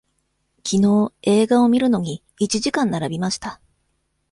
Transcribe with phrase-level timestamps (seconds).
[0.63, 3.61] きのう映画を見るのに、一時間並びました。